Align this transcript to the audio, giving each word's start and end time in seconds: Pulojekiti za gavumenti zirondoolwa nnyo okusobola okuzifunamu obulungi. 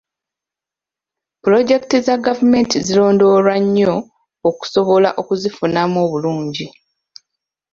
Pulojekiti 1.41 1.97
za 2.07 2.15
gavumenti 2.25 2.77
zirondoolwa 2.85 3.55
nnyo 3.63 3.95
okusobola 4.49 5.09
okuzifunamu 5.21 5.95
obulungi. 6.05 6.65